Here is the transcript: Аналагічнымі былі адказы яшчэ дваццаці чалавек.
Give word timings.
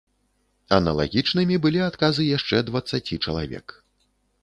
Аналагічнымі 0.77 1.55
былі 1.67 1.85
адказы 1.91 2.27
яшчэ 2.37 2.65
дваццаці 2.73 3.23
чалавек. 3.25 3.67